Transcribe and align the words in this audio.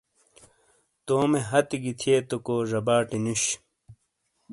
تومے 1.05 1.39
ہتھی 1.49 1.77
گی 1.83 1.93
تھیئتے 1.99 2.37
کو 2.45 2.55
زباٹی 2.71 3.17
نُوش۔ 3.23 3.43